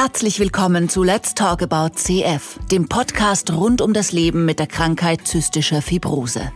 [0.00, 4.68] Herzlich willkommen zu Let's Talk About CF, dem Podcast rund um das Leben mit der
[4.68, 6.52] Krankheit zystischer Fibrose.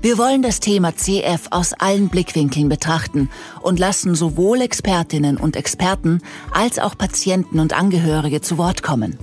[0.00, 3.28] Wir wollen das Thema CF aus allen Blickwinkeln betrachten
[3.60, 9.18] und lassen sowohl Expertinnen und Experten als auch Patienten und Angehörige zu Wort kommen.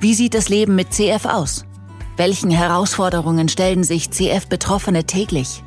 [0.00, 1.66] Wie sieht das Leben mit CF aus?
[2.16, 5.62] Welchen Herausforderungen stellen sich CF-Betroffene täglich?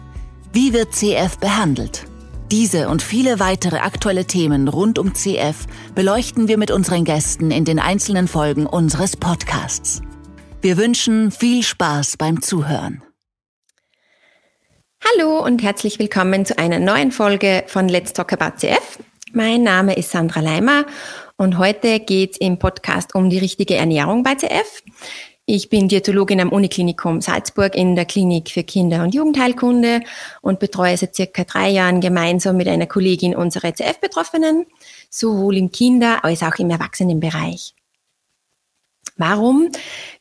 [0.51, 2.07] Wie wird CF behandelt?
[2.51, 5.55] Diese und viele weitere aktuelle Themen rund um CF
[5.95, 10.01] beleuchten wir mit unseren Gästen in den einzelnen Folgen unseres Podcasts.
[10.61, 13.03] Wir wünschen viel Spaß beim Zuhören.
[15.01, 18.99] Hallo und herzlich willkommen zu einer neuen Folge von Let's Talk About CF.
[19.31, 20.85] Mein Name ist Sandra Leimer
[21.37, 24.83] und heute geht es im Podcast um die richtige Ernährung bei CF.
[25.47, 30.01] Ich bin Diätologin am Uniklinikum Salzburg in der Klinik für Kinder- und Jugendheilkunde
[30.41, 34.67] und betreue seit circa drei Jahren gemeinsam mit einer Kollegin unsere CF-Betroffenen,
[35.09, 37.73] sowohl im Kinder- als auch im Erwachsenenbereich.
[39.17, 39.71] Warum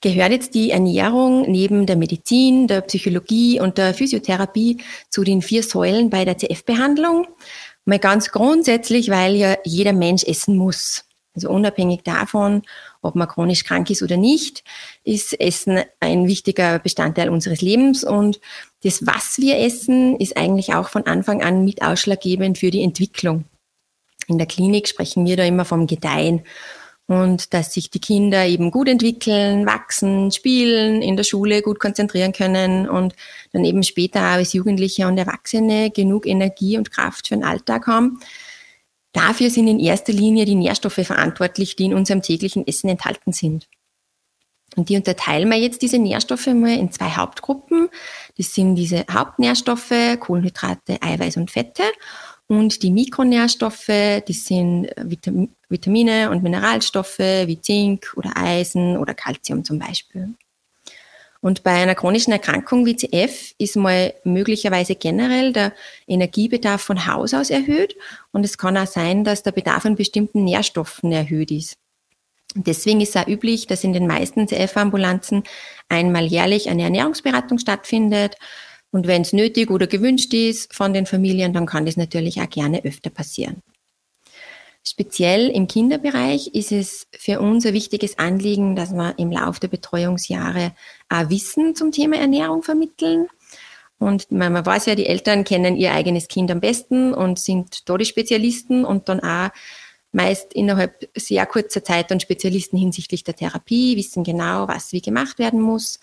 [0.00, 4.78] gehört jetzt die Ernährung neben der Medizin, der Psychologie und der Physiotherapie
[5.10, 7.26] zu den vier Säulen bei der CF-Behandlung?
[7.84, 11.04] Mal ganz grundsätzlich, weil ja jeder Mensch essen muss.
[11.34, 12.62] Also unabhängig davon,
[13.02, 14.62] ob man chronisch krank ist oder nicht,
[15.04, 18.04] ist Essen ein wichtiger Bestandteil unseres Lebens.
[18.04, 18.40] Und
[18.82, 23.44] das, was wir essen, ist eigentlich auch von Anfang an mit ausschlaggebend für die Entwicklung.
[24.26, 26.42] In der Klinik sprechen wir da immer vom Gedeihen
[27.10, 32.32] und dass sich die Kinder eben gut entwickeln, wachsen, spielen, in der Schule gut konzentrieren
[32.32, 33.16] können und
[33.52, 38.20] dann eben später als Jugendliche und Erwachsene genug Energie und Kraft für den Alltag haben.
[39.12, 43.68] Dafür sind in erster Linie die Nährstoffe verantwortlich, die in unserem täglichen Essen enthalten sind.
[44.76, 47.88] Und die unterteilen wir jetzt diese Nährstoffe mal in zwei Hauptgruppen.
[48.36, 51.82] Das sind diese Hauptnährstoffe, Kohlenhydrate, Eiweiß und Fette.
[52.46, 54.88] Und die Mikronährstoffe, das sind
[55.68, 60.34] Vitamine und Mineralstoffe wie Zink oder Eisen oder Calcium zum Beispiel.
[61.42, 65.72] Und bei einer chronischen Erkrankung wie CF ist mal möglicherweise generell der
[66.06, 67.96] Energiebedarf von Haus aus erhöht
[68.32, 71.76] und es kann auch sein, dass der Bedarf an bestimmten Nährstoffen erhöht ist.
[72.54, 75.44] Deswegen ist es auch üblich, dass in den meisten CF-Ambulanzen
[75.88, 78.36] einmal jährlich eine Ernährungsberatung stattfindet.
[78.90, 82.50] Und wenn es nötig oder gewünscht ist von den Familien, dann kann das natürlich auch
[82.50, 83.62] gerne öfter passieren.
[84.82, 89.68] Speziell im Kinderbereich ist es für uns ein wichtiges Anliegen, dass wir im Laufe der
[89.68, 90.72] Betreuungsjahre
[91.10, 93.28] auch Wissen zum Thema Ernährung vermitteln.
[93.98, 97.98] Und man, weiß ja, die Eltern kennen ihr eigenes Kind am besten und sind da
[97.98, 99.50] die Spezialisten und dann auch
[100.12, 105.38] meist innerhalb sehr kurzer Zeit dann Spezialisten hinsichtlich der Therapie, wissen genau, was wie gemacht
[105.38, 106.00] werden muss.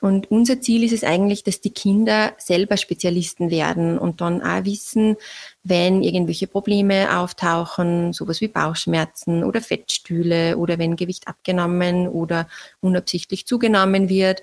[0.00, 4.64] Und unser Ziel ist es eigentlich, dass die Kinder selber Spezialisten werden und dann auch
[4.64, 5.16] wissen,
[5.62, 12.46] wenn irgendwelche Probleme auftauchen, sowas wie Bauchschmerzen oder Fettstühle oder wenn Gewicht abgenommen oder
[12.80, 14.42] unabsichtlich zugenommen wird,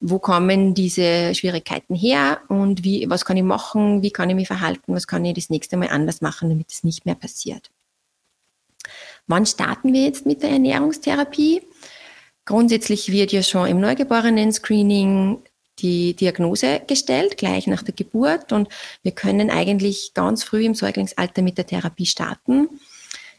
[0.00, 4.46] wo kommen diese Schwierigkeiten her und wie, was kann ich machen, wie kann ich mich
[4.46, 7.70] verhalten, was kann ich das nächste Mal anders machen, damit es nicht mehr passiert.
[9.26, 11.62] Wann starten wir jetzt mit der Ernährungstherapie?
[12.44, 15.38] Grundsätzlich wird ja schon im Neugeborenen-Screening
[15.78, 18.52] die Diagnose gestellt, gleich nach der Geburt.
[18.52, 18.68] Und
[19.02, 22.68] wir können eigentlich ganz früh im Säuglingsalter mit der Therapie starten.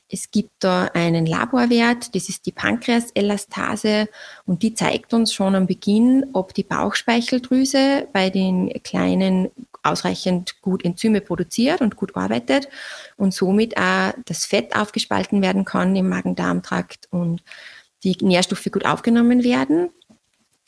[0.07, 4.07] Es gibt da einen Laborwert, das ist die Pankreaselastase
[4.45, 9.49] und die zeigt uns schon am Beginn, ob die Bauchspeicheldrüse bei den Kleinen
[9.81, 12.69] ausreichend gut Enzyme produziert und gut arbeitet
[13.17, 17.41] und somit auch das Fett aufgespalten werden kann im Magen-Darm-Trakt und
[18.13, 19.89] die Nährstoffe gut aufgenommen werden.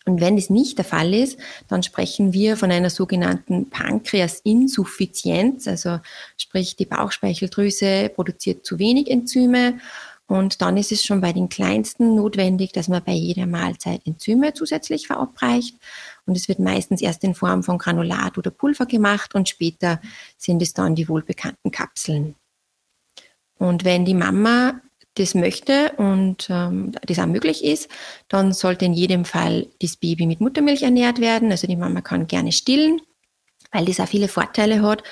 [0.05, 1.37] Und wenn das nicht der Fall ist,
[1.67, 5.99] dann sprechen wir von einer sogenannten Pankreasinsuffizienz, also
[6.37, 9.79] sprich die Bauchspeicheldrüse produziert zu wenig Enzyme
[10.27, 14.53] und dann ist es schon bei den kleinsten notwendig, dass man bei jeder Mahlzeit Enzyme
[14.53, 15.77] zusätzlich verabreicht.
[16.25, 20.01] Und es wird meistens erst in Form von Granulat oder Pulver gemacht und später
[20.37, 22.35] sind es dann die wohlbekannten Kapseln.
[23.57, 24.81] Und wenn die Mama
[25.17, 27.89] das möchte und ähm, das auch möglich ist,
[28.29, 31.51] dann sollte in jedem Fall das Baby mit Muttermilch ernährt werden.
[31.51, 33.01] Also die Mama kann gerne stillen,
[33.71, 35.03] weil das auch viele Vorteile hat.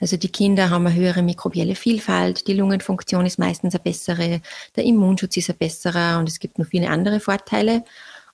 [0.00, 4.40] Also die Kinder haben eine höhere mikrobielle Vielfalt, die Lungenfunktion ist meistens eine bessere,
[4.74, 7.84] der Immunschutz ist ein besserer und es gibt noch viele andere Vorteile.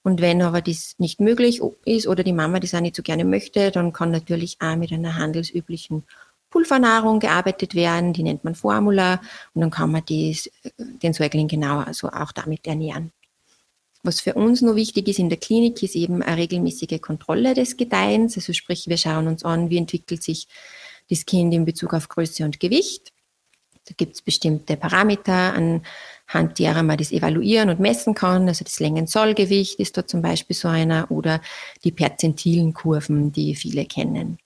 [0.04, 3.24] Und wenn aber das nicht möglich ist oder die Mama das auch nicht so gerne
[3.24, 6.04] möchte, dann kann natürlich auch mit einer handelsüblichen
[6.56, 9.20] Pulvernahrung gearbeitet werden, die nennt man Formula
[9.52, 13.12] und dann kann man dies, den Säugling genau also auch damit ernähren.
[14.02, 17.76] Was für uns nur wichtig ist in der Klinik, ist eben eine regelmäßige Kontrolle des
[17.76, 18.36] Gedeihens.
[18.36, 20.48] Also sprich, wir schauen uns an, wie entwickelt sich
[21.10, 23.12] das Kind in Bezug auf Größe und Gewicht.
[23.84, 25.82] Da gibt es bestimmte Parameter, an,
[26.26, 28.48] anhand derer man das evaluieren und messen kann.
[28.48, 31.42] Also das Längensollgewicht ist da zum Beispiel so einer oder
[31.84, 34.38] die perzentilen Kurven, die viele kennen.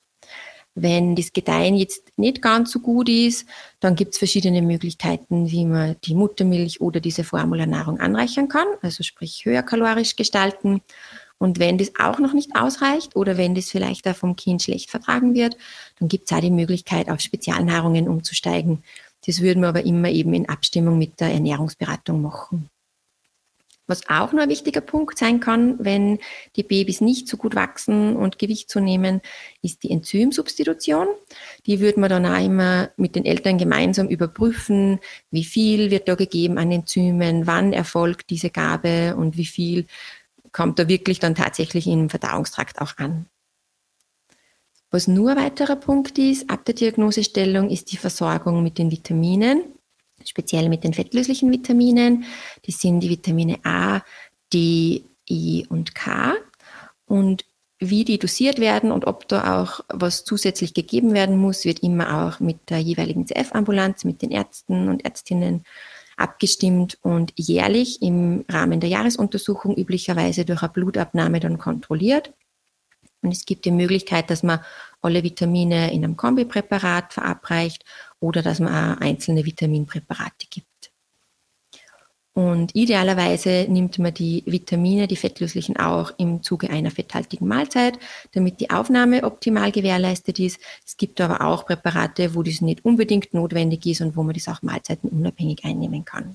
[0.75, 3.47] Wenn das Gedeihen jetzt nicht ganz so gut ist,
[3.81, 9.03] dann gibt es verschiedene Möglichkeiten, wie man die Muttermilch oder diese Formularnahrung anreichern kann, also
[9.03, 10.81] sprich höher kalorisch gestalten.
[11.39, 14.91] Und wenn das auch noch nicht ausreicht oder wenn das vielleicht auch vom Kind schlecht
[14.91, 15.57] vertragen wird,
[15.99, 18.85] dann gibt es auch die Möglichkeit, auf Spezialnahrungen umzusteigen.
[19.27, 22.69] Das würden wir aber immer eben in Abstimmung mit der Ernährungsberatung machen.
[23.91, 26.21] Was auch noch ein wichtiger Punkt sein kann, wenn
[26.55, 29.21] die Babys nicht so gut wachsen und Gewicht zunehmen,
[29.63, 31.09] ist die Enzymsubstitution.
[31.67, 35.01] Die würde man dann auch immer mit den Eltern gemeinsam überprüfen,
[35.33, 39.87] wie viel wird da gegeben an Enzymen, wann erfolgt diese Gabe und wie viel
[40.53, 43.27] kommt da wirklich dann tatsächlich im Verdauungstrakt auch an.
[44.93, 49.65] Was nur ein weiterer Punkt ist, ab der Diagnosestellung, ist die Versorgung mit den Vitaminen,
[50.25, 52.25] speziell mit den fettlöslichen Vitaminen.
[52.67, 54.03] Die sind die Vitamine A,
[54.53, 56.35] D, E und K.
[57.07, 57.45] Und
[57.79, 62.27] wie die dosiert werden und ob da auch was zusätzlich gegeben werden muss, wird immer
[62.27, 65.65] auch mit der jeweiligen CF-Ambulanz, mit den Ärzten und Ärztinnen
[66.19, 72.35] abgestimmt und jährlich im Rahmen der Jahresuntersuchung üblicherweise durch eine Blutabnahme dann kontrolliert.
[73.23, 74.61] Und es gibt die Möglichkeit, dass man
[75.01, 77.85] alle Vitamine in einem Kombipräparat verabreicht
[78.21, 80.67] oder dass man auch einzelne Vitaminpräparate gibt.
[82.33, 87.99] Und idealerweise nimmt man die Vitamine, die fettlöslichen auch im Zuge einer fetthaltigen Mahlzeit,
[88.33, 90.61] damit die Aufnahme optimal gewährleistet ist.
[90.87, 94.49] Es gibt aber auch Präparate, wo das nicht unbedingt notwendig ist und wo man das
[94.49, 96.35] auch mahlzeitenunabhängig einnehmen kann.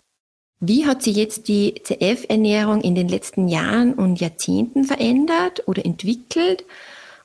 [0.59, 6.65] Wie hat sich jetzt die CF-Ernährung in den letzten Jahren und Jahrzehnten verändert oder entwickelt?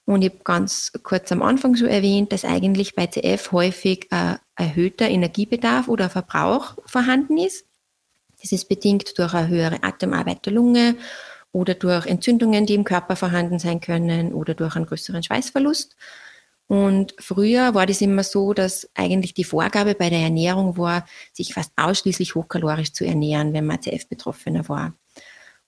[0.05, 4.39] Und ich habe ganz kurz am Anfang so erwähnt, dass eigentlich bei CF häufig ein
[4.57, 7.67] erhöhter Energiebedarf oder Verbrauch vorhanden ist.
[8.41, 10.97] Das ist bedingt durch eine höhere Atemarbeit der Lunge
[11.53, 15.97] oder durch Entzündungen, die im Körper vorhanden sein können oder durch einen größeren Schweißverlust.
[16.67, 21.53] Und früher war das immer so, dass eigentlich die Vorgabe bei der Ernährung war, sich
[21.53, 24.95] fast ausschließlich hochkalorisch zu ernähren, wenn man CF-Betroffener war.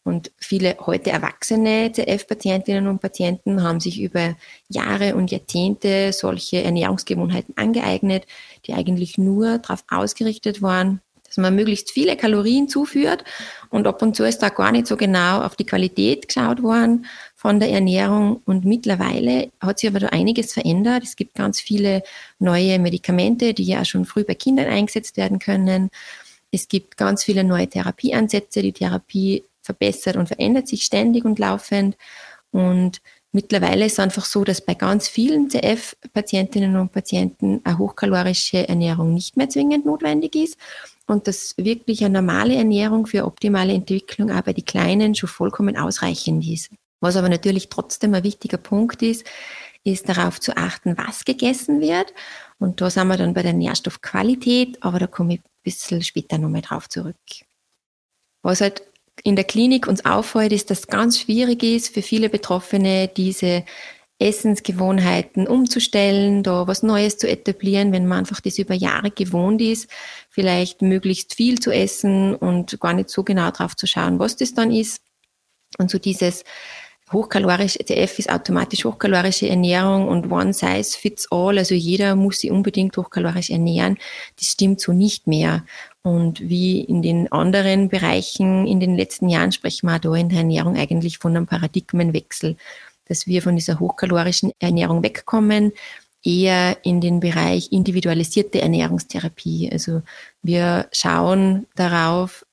[0.05, 4.35] Und viele heute erwachsene CF-Patientinnen und Patienten haben sich über
[4.69, 8.27] Jahre und Jahrzehnte solche Ernährungsgewohnheiten angeeignet,
[8.67, 11.01] die eigentlich nur darauf ausgerichtet waren,
[11.33, 13.25] dass man möglichst viele Kalorien zuführt.
[13.71, 17.07] Und ab und zu ist da gar nicht so genau auf die Qualität geschaut worden
[17.37, 18.43] von der Ernährung.
[18.45, 21.05] Und mittlerweile hat sich aber da einiges verändert.
[21.05, 22.03] Es gibt ganz viele
[22.39, 25.91] neue Medikamente, die ja schon früh bei Kindern eingesetzt werden können.
[26.51, 28.61] Es gibt ganz viele neue Therapieansätze.
[28.61, 31.97] Die Therapie verbessert und verändert sich ständig und laufend.
[32.51, 33.01] Und
[33.33, 39.15] mittlerweile ist es einfach so, dass bei ganz vielen CF-Patientinnen und Patienten eine hochkalorische Ernährung
[39.15, 40.59] nicht mehr zwingend notwendig ist
[41.07, 45.77] und dass wirklich eine normale Ernährung für optimale Entwicklung auch bei den Kleinen schon vollkommen
[45.77, 46.71] ausreichend ist.
[47.01, 49.27] Was aber natürlich trotzdem ein wichtiger Punkt ist,
[49.85, 52.15] ist darauf zu achten, was gegessen wird.
[52.59, 56.39] Und da sind wir dann bei der Nährstoffqualität, aber da komme ich ein bisschen später
[56.39, 57.17] nochmal drauf zurück.
[58.43, 58.83] Was halt
[59.23, 63.65] in der Klinik uns auffällt, ist, dass es ganz schwierig ist für viele Betroffene, diese
[64.19, 69.91] Essensgewohnheiten umzustellen, da was Neues zu etablieren, wenn man einfach das über Jahre gewohnt ist,
[70.31, 74.55] vielleicht möglichst viel zu essen und gar nicht so genau drauf zu schauen, was das
[74.55, 75.03] dann ist.
[75.79, 76.45] Und so dieses
[77.13, 82.51] hochkalorisch, ETF ist automatisch hochkalorische Ernährung und one size fits all, also jeder muss sich
[82.51, 83.99] unbedingt hochkalorisch ernähren,
[84.39, 85.65] das stimmt so nicht mehr.
[86.05, 90.39] Und wie in den anderen Bereichen in den letzten Jahren sprechen wir da in der
[90.39, 92.57] Ernährung eigentlich von einem Paradigmenwechsel
[93.13, 95.73] dass wir von dieser hochkalorischen Ernährung wegkommen,
[96.25, 99.71] eher in den Bereich individualisierte Ernährungstherapie.
[99.73, 100.03] Also
[100.43, 102.47] wir schauen darauf,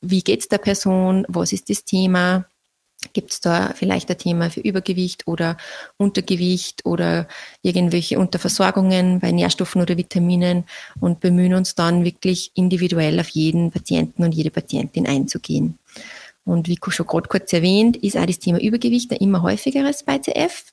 [0.00, 2.46] wie geht es der Person, was ist das Thema,
[3.12, 5.56] Gibt es da vielleicht ein Thema für Übergewicht oder
[5.96, 7.28] Untergewicht oder
[7.62, 10.64] irgendwelche Unterversorgungen bei Nährstoffen oder Vitaminen
[11.00, 15.78] und bemühen uns dann wirklich individuell auf jeden Patienten und jede Patientin einzugehen.
[16.44, 20.18] Und wie schon gerade kurz erwähnt, ist auch das Thema Übergewicht ein immer häufigeres bei
[20.18, 20.64] CF.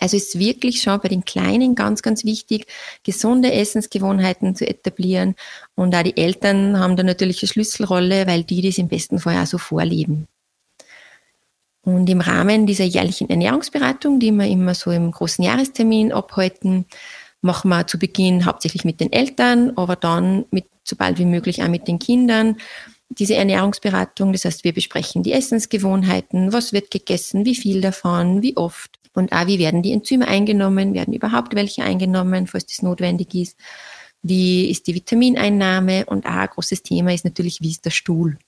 [0.00, 2.66] Also ist wirklich schon bei den Kleinen ganz, ganz wichtig,
[3.02, 5.34] gesunde Essensgewohnheiten zu etablieren.
[5.74, 9.42] Und auch die Eltern haben da natürlich eine Schlüsselrolle, weil die das im besten Fall
[9.42, 10.28] auch so vorleben.
[11.82, 16.86] Und im Rahmen dieser jährlichen Ernährungsberatung, die wir immer so im großen Jahrestermin abhalten,
[17.40, 21.62] machen wir zu Beginn hauptsächlich mit den Eltern, aber dann mit, so bald wie möglich
[21.62, 22.56] auch mit den Kindern
[23.10, 24.32] diese Ernährungsberatung.
[24.32, 29.32] Das heißt, wir besprechen die Essensgewohnheiten, was wird gegessen, wie viel davon, wie oft und
[29.32, 33.56] auch, wie werden die Enzyme eingenommen, werden überhaupt welche eingenommen, falls das notwendig ist.
[34.22, 38.38] wie ist die Vitamineinnahme und auch ein großes Thema ist natürlich, wie ist der Stuhl.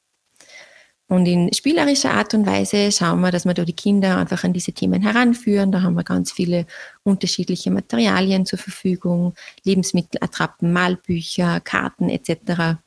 [1.10, 4.52] Und in spielerischer Art und Weise schauen wir, dass wir da die Kinder einfach an
[4.52, 5.72] diese Themen heranführen.
[5.72, 6.66] Da haben wir ganz viele
[7.02, 12.78] unterschiedliche Materialien zur Verfügung, Lebensmittelattrappen, Malbücher, Karten etc.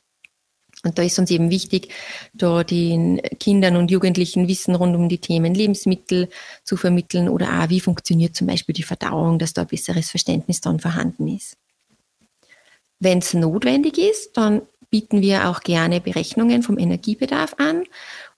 [0.84, 1.92] Und da ist uns eben wichtig,
[2.32, 6.30] da den Kindern und Jugendlichen Wissen rund um die Themen Lebensmittel
[6.62, 10.62] zu vermitteln oder auch, wie funktioniert zum Beispiel die Verdauung, dass da ein besseres Verständnis
[10.62, 11.58] dann vorhanden ist.
[13.00, 14.62] Wenn es notwendig ist, dann
[14.94, 17.82] bieten wir auch gerne Berechnungen vom Energiebedarf an.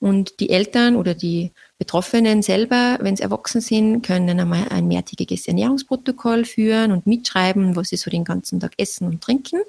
[0.01, 5.47] Und die Eltern oder die Betroffenen selber, wenn sie erwachsen sind, können einmal ein mehrtägiges
[5.49, 9.61] Ernährungsprotokoll führen und mitschreiben, was sie so den ganzen Tag essen und trinken.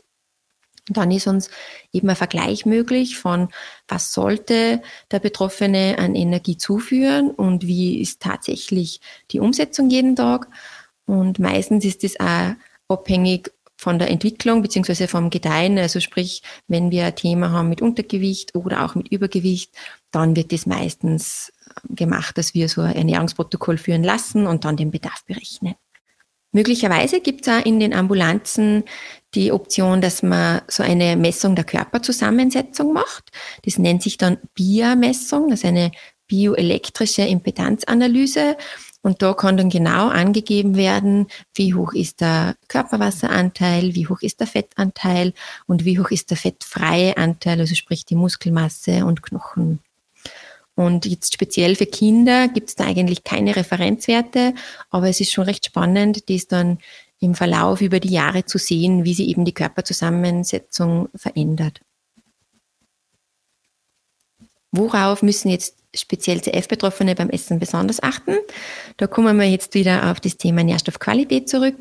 [0.87, 1.49] Und dann ist uns
[1.91, 3.49] eben ein Vergleich möglich von,
[3.89, 9.01] was sollte der Betroffene an Energie zuführen und wie ist tatsächlich
[9.31, 10.47] die Umsetzung jeden Tag.
[11.05, 12.53] Und meistens ist es auch
[12.87, 15.77] abhängig von der Entwicklung beziehungsweise vom Gedeihen.
[15.77, 19.71] Also sprich, wenn wir ein Thema haben mit Untergewicht oder auch mit Übergewicht,
[20.11, 21.53] dann wird das meistens
[21.89, 25.75] gemacht, dass wir so ein Ernährungsprotokoll führen lassen und dann den Bedarf berechnen.
[26.53, 28.83] Möglicherweise gibt es auch in den Ambulanzen
[29.35, 33.29] die Option, dass man so eine Messung der Körperzusammensetzung macht.
[33.63, 35.91] Das nennt sich dann BIA-Messung, also eine
[36.27, 38.57] bioelektrische Impedanzanalyse.
[39.01, 44.39] Und da kann dann genau angegeben werden, wie hoch ist der Körperwasseranteil, wie hoch ist
[44.39, 45.33] der Fettanteil
[45.65, 49.79] und wie hoch ist der fettfreie Anteil, also sprich die Muskelmasse und Knochen.
[50.75, 54.53] Und jetzt speziell für Kinder gibt es da eigentlich keine Referenzwerte,
[54.89, 56.77] aber es ist schon recht spannend, das dann
[57.19, 61.81] im Verlauf über die Jahre zu sehen, wie sie eben die Körperzusammensetzung verändert.
[64.71, 68.35] Worauf müssen jetzt speziell CF-Betroffene beim Essen besonders achten?
[68.97, 71.77] Da kommen wir jetzt wieder auf das Thema Nährstoffqualität zurück.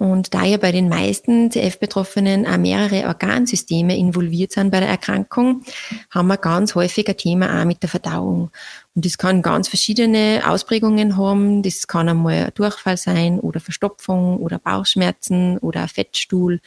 [0.00, 5.62] Und da ja bei den meisten CF-Betroffenen auch mehrere Organsysteme involviert sind bei der Erkrankung,
[6.08, 8.50] haben wir ganz häufig ein Thema auch mit der Verdauung.
[8.94, 11.62] Und das kann ganz verschiedene Ausprägungen haben.
[11.62, 16.60] Das kann einmal Durchfall sein oder Verstopfung oder Bauchschmerzen oder ein Fettstuhl.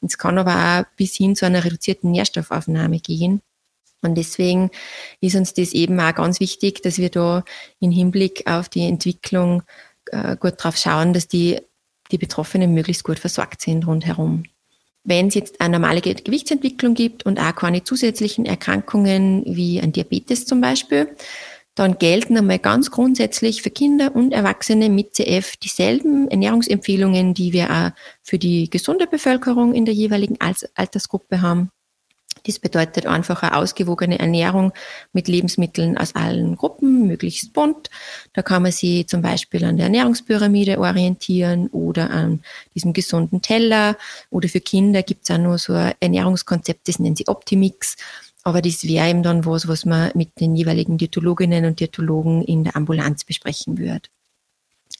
[0.00, 3.42] Es kann aber auch bis hin zu einer reduzierten Nährstoffaufnahme gehen.
[4.06, 4.70] Und deswegen
[5.20, 7.44] ist uns das eben auch ganz wichtig, dass wir da
[7.80, 9.62] im Hinblick auf die Entwicklung
[10.06, 11.60] äh, gut drauf schauen, dass die,
[12.10, 14.44] die Betroffenen möglichst gut versorgt sind rundherum.
[15.04, 20.46] Wenn es jetzt eine normale Gewichtsentwicklung gibt und auch keine zusätzlichen Erkrankungen wie ein Diabetes
[20.46, 21.14] zum Beispiel,
[21.76, 27.70] dann gelten einmal ganz grundsätzlich für Kinder und Erwachsene mit CF dieselben Ernährungsempfehlungen, die wir
[27.70, 27.90] auch
[28.22, 31.70] für die gesunde Bevölkerung in der jeweiligen Altersgruppe haben.
[32.46, 34.72] Das bedeutet einfach eine ausgewogene Ernährung
[35.12, 37.90] mit Lebensmitteln aus allen Gruppen, möglichst bunt.
[38.34, 42.42] Da kann man sich zum Beispiel an der Ernährungspyramide orientieren oder an
[42.74, 43.96] diesem gesunden Teller.
[44.30, 47.96] Oder für Kinder gibt es auch nur so ein Ernährungskonzept, das nennen sie Optimix.
[48.44, 52.62] Aber das wäre eben dann was, was man mit den jeweiligen Diätologinnen und Diätologen in
[52.62, 54.08] der Ambulanz besprechen würde.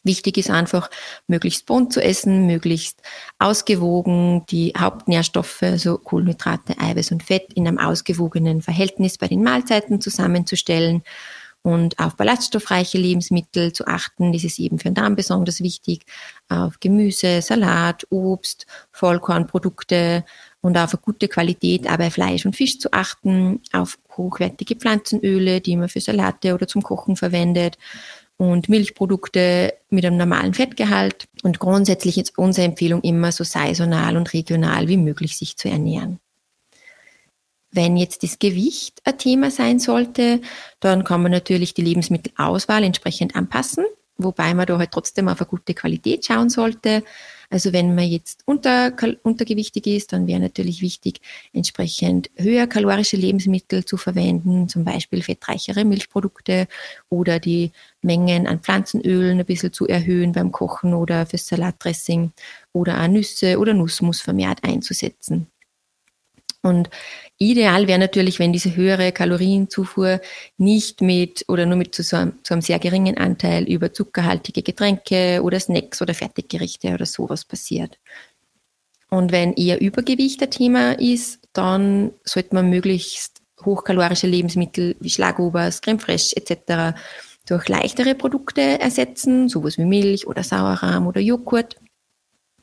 [0.07, 0.89] Wichtig ist einfach,
[1.27, 3.03] möglichst bunt zu essen, möglichst
[3.41, 10.01] ausgewogen, die Hauptnährstoffe, also Kohlenhydrate, Eiweiß und Fett, in einem ausgewogenen Verhältnis bei den Mahlzeiten
[10.01, 11.03] zusammenzustellen
[11.63, 14.33] und auf ballaststoffreiche Lebensmittel zu achten.
[14.33, 16.05] Das ist eben für den Darm besonders wichtig.
[16.49, 20.25] Auf Gemüse, Salat, Obst, Vollkornprodukte
[20.61, 23.61] und auf eine gute Qualität auch bei Fleisch und Fisch zu achten.
[23.73, 27.77] Auf hochwertige Pflanzenöle, die man für Salate oder zum Kochen verwendet
[28.37, 31.27] und Milchprodukte mit einem normalen Fettgehalt.
[31.43, 36.21] Und grundsätzlich ist unsere Empfehlung immer so saisonal und regional wie möglich sich zu ernähren.
[37.71, 40.41] Wenn jetzt das Gewicht ein Thema sein sollte,
[40.81, 43.85] dann kann man natürlich die Lebensmittelauswahl entsprechend anpassen,
[44.19, 47.03] wobei man da halt trotzdem auf eine gute Qualität schauen sollte.
[47.49, 48.93] Also wenn man jetzt unter,
[49.23, 51.21] untergewichtig ist, dann wäre natürlich wichtig,
[51.53, 56.67] entsprechend höher kalorische Lebensmittel zu verwenden, zum Beispiel fettreichere Milchprodukte
[57.09, 62.33] oder die Mengen an Pflanzenölen ein bisschen zu erhöhen beim Kochen oder fürs Salatdressing
[62.73, 65.47] oder auch Nüsse oder Nussmus vermehrt einzusetzen.
[66.67, 66.91] Und
[67.39, 70.21] ideal wäre natürlich, wenn diese höhere Kalorienzufuhr
[70.59, 74.63] nicht mit oder nur mit zu so, einem, zu einem sehr geringen Anteil über zuckerhaltige
[74.63, 77.99] Getränke oder Snacks oder Fertiggerichte oder sowas passiert.
[79.11, 85.83] Und wenn eher Übergewicht ein Thema ist, dann sollte man möglichst hochkalorische Lebensmittel wie Schlagobers,
[85.83, 86.99] Creme Fraiche etc.
[87.47, 91.77] durch leichtere Produkte ersetzen, sowas wie Milch oder Sauerrahm oder Joghurt.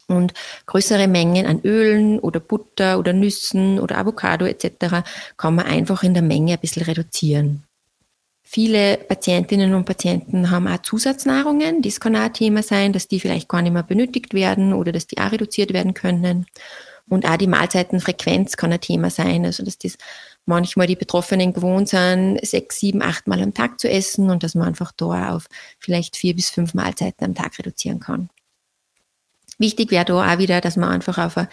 [0.08, 0.34] Und
[0.66, 5.06] größere Mengen an Ölen oder Butter oder Nüssen oder Avocado etc.
[5.38, 7.64] kann man einfach in der Menge ein bisschen reduzieren.
[8.44, 11.82] Viele Patientinnen und Patienten haben auch Zusatznahrungen.
[11.82, 14.92] Das kann auch ein Thema sein, dass die vielleicht gar nicht mehr benötigt werden oder
[14.92, 16.46] dass die auch reduziert werden können.
[17.10, 19.46] Und auch die Mahlzeitenfrequenz kann ein Thema sein.
[19.46, 19.98] Also, dass das
[20.46, 24.56] manchmal die Betroffenen gewohnt sind, sechs, sieben, acht Mal am Tag zu essen und dass
[24.56, 25.48] man einfach da auf
[25.80, 28.30] vielleicht vier bis fünf Mahlzeiten am Tag reduzieren kann.
[29.60, 31.50] Wichtig wäre da auch wieder, dass man einfach auf eine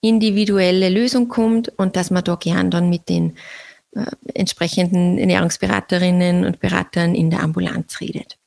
[0.00, 3.36] individuelle Lösung kommt und dass man da gern dann mit den
[3.92, 8.38] äh, entsprechenden Ernährungsberaterinnen und Beratern in der Ambulanz redet.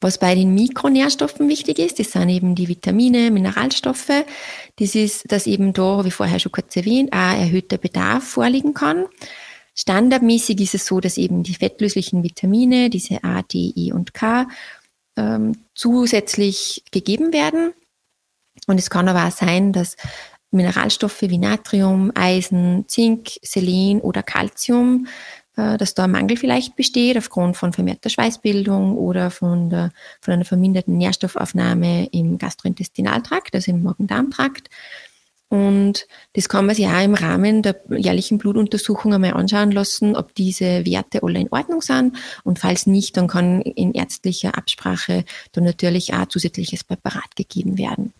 [0.00, 4.24] Was bei den Mikronährstoffen wichtig ist, das sind eben die Vitamine, Mineralstoffe.
[4.76, 9.06] Das ist, dass eben da, wie vorher schon kurz erwähnt, ein erhöhter Bedarf vorliegen kann.
[9.76, 14.48] Standardmäßig ist es so, dass eben die fettlöslichen Vitamine, diese A, D, E und K,
[15.16, 17.72] ähm, zusätzlich gegeben werden.
[18.66, 19.96] Und es kann aber auch sein, dass
[20.50, 25.06] Mineralstoffe wie Natrium, Eisen, Zink, Selen oder Calcium
[25.56, 30.34] äh, dass da ein Mangel vielleicht besteht aufgrund von vermehrter Schweißbildung oder von, der, von
[30.34, 34.70] einer verminderten Nährstoffaufnahme im Gastrointestinaltrakt, also im Magen-Darm-Trakt.
[35.48, 40.34] Und das kann man sich auch im Rahmen der jährlichen Blutuntersuchung einmal anschauen lassen, ob
[40.34, 42.16] diese Werte alle in Ordnung sind.
[42.42, 48.14] Und falls nicht, dann kann in ärztlicher Absprache dann natürlich auch zusätzliches Präparat gegeben werden.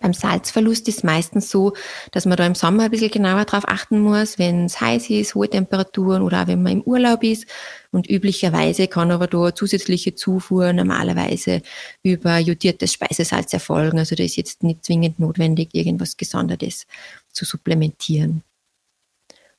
[0.00, 1.72] Beim Salzverlust ist meistens so,
[2.12, 5.34] dass man da im Sommer ein bisschen genauer drauf achten muss, wenn es heiß ist,
[5.34, 7.46] hohe Temperaturen oder auch wenn man im Urlaub ist.
[7.90, 11.62] Und üblicherweise kann aber da zusätzliche Zufuhr normalerweise
[12.02, 13.98] über jodiertes Speisesalz erfolgen.
[13.98, 16.86] Also da ist jetzt nicht zwingend notwendig, irgendwas Gesondertes
[17.32, 18.42] zu supplementieren.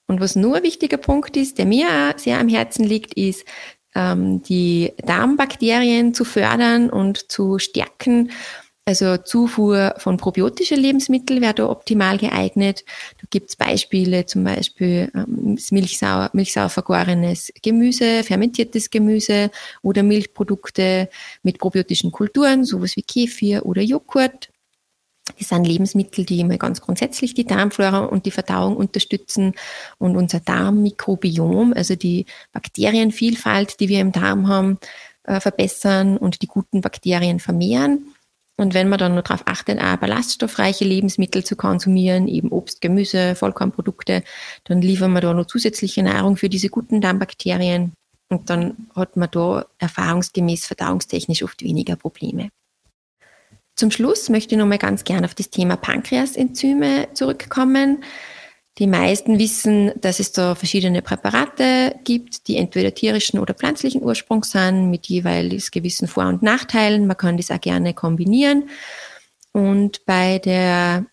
[0.08, 3.46] Und was nur ein wichtiger Punkt ist, der mir auch sehr am Herzen liegt, ist,
[3.96, 8.32] ähm, die Darmbakterien zu fördern und zu stärken
[8.88, 12.86] also Zufuhr von probiotischen Lebensmitteln wäre da optimal geeignet.
[13.20, 19.50] Da gibt's Beispiele, zum Beispiel ähm, milchsauer, milchsauer vergorenes Gemüse, fermentiertes Gemüse
[19.82, 21.10] oder Milchprodukte
[21.42, 24.50] mit probiotischen Kulturen, sowas wie Kefir oder Joghurt.
[25.40, 29.54] Das sind Lebensmittel, die immer ganz grundsätzlich die Darmflora und die Verdauung unterstützen
[29.98, 34.78] und unser Darmmikrobiom, also die Bakterienvielfalt, die wir im Darm haben,
[35.24, 38.15] äh, verbessern und die guten Bakterien vermehren.
[38.58, 43.36] Und wenn man dann nur darauf achtet, auch ballaststoffreiche Lebensmittel zu konsumieren, eben Obst, Gemüse,
[43.36, 44.24] Vollkornprodukte,
[44.64, 47.92] dann liefern wir da noch zusätzliche Nahrung für diese guten Darmbakterien.
[48.30, 52.50] Und dann hat man da erfahrungsgemäß verdauungstechnisch oft weniger Probleme.
[53.76, 58.04] Zum Schluss möchte ich noch mal ganz gerne auf das Thema Pankreasenzyme zurückkommen.
[58.78, 64.52] Die meisten wissen, dass es da verschiedene Präparate gibt, die entweder tierischen oder pflanzlichen Ursprungs
[64.52, 67.08] sind, mit jeweils gewissen Vor- und Nachteilen.
[67.08, 68.70] Man kann das auch gerne kombinieren.
[69.54, 71.06] Und bei der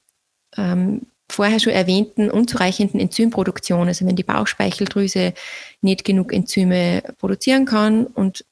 [0.56, 5.32] ähm, vorher schon erwähnten unzureichenden Enzymproduktion, also wenn die Bauchspeicheldrüse
[5.80, 8.44] nicht genug Enzyme produzieren kann und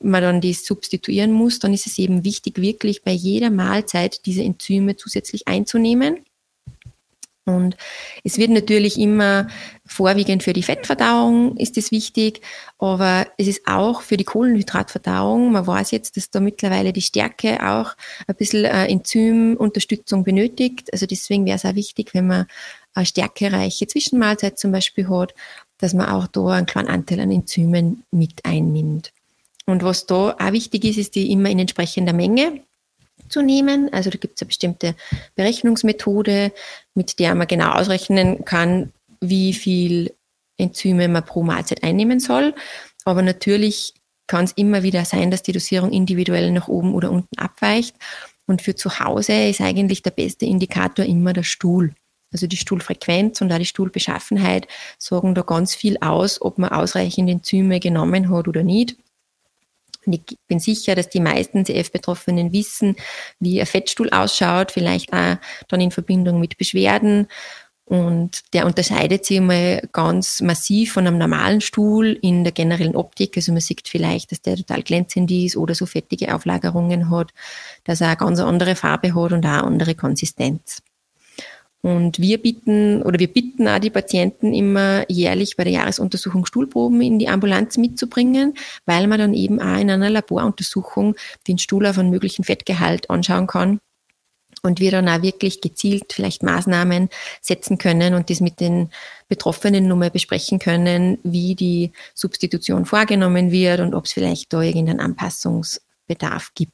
[0.00, 4.42] man dann die substituieren muss, dann ist es eben wichtig, wirklich bei jeder Mahlzeit diese
[4.42, 6.18] Enzyme zusätzlich einzunehmen.
[7.48, 7.76] Und
[8.24, 9.48] es wird natürlich immer
[9.86, 12.42] vorwiegend für die Fettverdauung ist es wichtig,
[12.78, 15.52] aber es ist auch für die Kohlenhydratverdauung.
[15.52, 20.92] Man weiß jetzt, dass da mittlerweile die Stärke auch ein bisschen äh, Enzymunterstützung benötigt.
[20.92, 22.46] Also deswegen wäre es auch wichtig, wenn man
[22.94, 25.34] eine stärkereiche Zwischenmahlzeit zum Beispiel hat,
[25.78, 29.12] dass man auch da einen kleinen Anteil an Enzymen mit einnimmt.
[29.64, 32.62] Und was da auch wichtig ist, ist die immer in entsprechender Menge
[33.28, 33.92] zu nehmen.
[33.92, 34.94] Also da gibt es eine bestimmte
[35.36, 36.52] Berechnungsmethode,
[36.94, 40.14] mit der man genau ausrechnen kann, wie viel
[40.56, 42.54] Enzyme man pro Mahlzeit einnehmen soll.
[43.04, 43.94] Aber natürlich
[44.26, 47.96] kann es immer wieder sein, dass die Dosierung individuell nach oben oder unten abweicht.
[48.46, 51.94] Und für zu Hause ist eigentlich der beste Indikator immer der Stuhl.
[52.32, 57.30] Also die Stuhlfrequenz und auch die Stuhlbeschaffenheit sagen da ganz viel aus, ob man ausreichend
[57.30, 58.96] Enzyme genommen hat oder nicht.
[60.08, 62.96] Und ich bin sicher, dass die meisten CF-Betroffenen wissen,
[63.40, 65.36] wie ein Fettstuhl ausschaut, vielleicht auch
[65.68, 67.28] dann in Verbindung mit Beschwerden.
[67.84, 73.36] Und der unterscheidet sich mal ganz massiv von einem normalen Stuhl in der generellen Optik.
[73.36, 77.32] Also man sieht vielleicht, dass der total glänzend ist oder so fettige Auflagerungen hat,
[77.84, 80.82] dass er eine ganz andere Farbe hat und auch eine andere Konsistenz.
[81.80, 87.00] Und wir bieten oder wir bitten auch die Patienten immer jährlich bei der Jahresuntersuchung Stuhlproben
[87.00, 91.14] in die Ambulanz mitzubringen, weil man dann eben auch in einer Laboruntersuchung
[91.46, 93.78] den Stuhl auf einen möglichen Fettgehalt anschauen kann
[94.62, 97.08] und wir dann auch wirklich gezielt vielleicht Maßnahmen
[97.40, 98.90] setzen können und das mit den
[99.28, 105.00] Betroffenen nochmal besprechen können, wie die Substitution vorgenommen wird und ob es vielleicht da irgendeinen
[105.00, 106.72] Anpassungsbedarf gibt.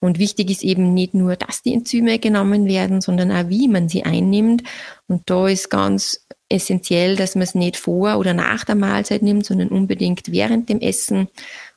[0.00, 3.88] Und wichtig ist eben nicht nur, dass die Enzyme genommen werden, sondern auch, wie man
[3.88, 4.62] sie einnimmt.
[5.08, 9.44] Und da ist ganz essentiell, dass man es nicht vor oder nach der Mahlzeit nimmt,
[9.44, 11.28] sondern unbedingt während dem Essen.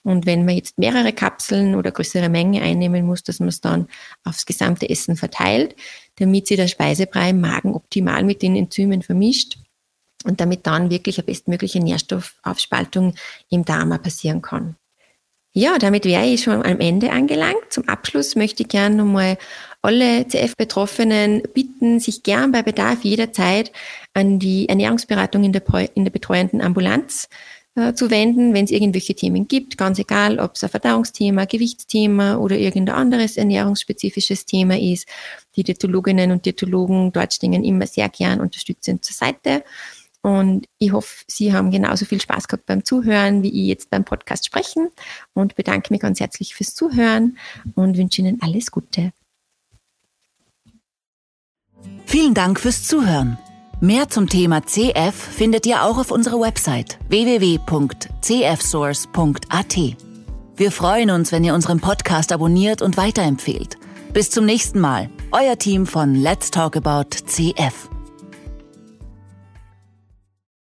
[0.04, 3.88] Und wenn man jetzt mehrere Kapseln oder größere Mengen einnehmen muss, dass man es dann
[4.24, 5.76] aufs gesamte Essen verteilt,
[6.16, 9.58] damit sich der Speisebrei im Magen optimal mit den Enzymen vermischt
[10.24, 13.16] und damit dann wirklich eine bestmögliche Nährstoffaufspaltung
[13.50, 14.76] im Darm passieren kann.
[15.54, 17.58] Ja, damit wäre ich schon am Ende angelangt.
[17.70, 19.38] Zum Abschluss möchte ich gerne nochmal
[19.82, 23.74] alle CF-Betroffenen bitten, sich gern bei Bedarf jederzeit
[24.14, 25.64] an die Ernährungsberatung in der,
[25.96, 27.28] in der betreuenden Ambulanz
[27.76, 32.38] äh, zu wenden, wenn es irgendwelche Themen gibt, ganz egal, ob es ein Verdauungsthema, Gewichtsthema
[32.38, 35.08] oder irgendein anderes ernährungsspezifisches Thema ist.
[35.58, 39.64] Die Diätologinnen und Diätologen dort stehen immer sehr gern unterstützend zur Seite.
[40.22, 44.06] Und ich hoffe, Sie haben genauso viel Spaß gehabt beim Zuhören, wie ich jetzt beim
[44.06, 44.90] Podcast sprechen
[45.34, 47.40] und bedanke mich ganz herzlich fürs Zuhören
[47.76, 49.14] und wünsche Ihnen alles Gute.
[52.06, 53.38] Vielen Dank fürs Zuhören.
[53.80, 59.78] Mehr zum Thema CF findet ihr auch auf unserer Website www.cfsource.at.
[60.56, 63.78] Wir freuen uns, wenn ihr unseren Podcast abonniert und weiterempfehlt.
[64.14, 67.91] Bis zum nächsten Mal, euer Team von Let's Talk About CF.